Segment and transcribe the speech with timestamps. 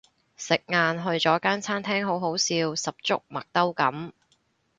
[0.35, 4.13] 食晏去咗間餐廳好好笑十足麥兜噉